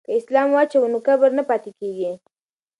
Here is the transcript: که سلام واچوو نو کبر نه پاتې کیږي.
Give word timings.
که 0.05 0.11
سلام 0.25 0.49
واچوو 0.55 0.87
نو 0.93 0.99
کبر 1.07 1.29
نه 1.37 1.43
پاتې 1.49 1.71
کیږي. 1.79 2.11